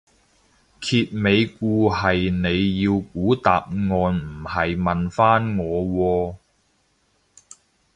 [0.81, 6.35] 揭尾故係你要估答案唔係問返我喎